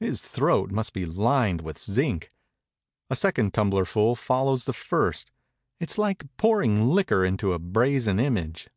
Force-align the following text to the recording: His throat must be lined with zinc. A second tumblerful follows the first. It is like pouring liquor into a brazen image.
His 0.00 0.22
throat 0.22 0.72
must 0.72 0.92
be 0.92 1.06
lined 1.06 1.60
with 1.60 1.78
zinc. 1.78 2.32
A 3.10 3.14
second 3.14 3.54
tumblerful 3.54 4.16
follows 4.16 4.64
the 4.64 4.72
first. 4.72 5.30
It 5.78 5.92
is 5.92 5.98
like 5.98 6.24
pouring 6.36 6.88
liquor 6.88 7.24
into 7.24 7.52
a 7.52 7.60
brazen 7.60 8.18
image. 8.18 8.68